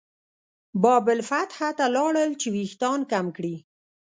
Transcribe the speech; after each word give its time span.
باب 0.83 1.05
الفتح 1.15 1.59
ته 1.77 1.85
لاړل 1.95 2.29
چې 2.41 2.47
وېښتان 2.55 2.99
کم 3.11 3.25
کړي. 3.37 3.55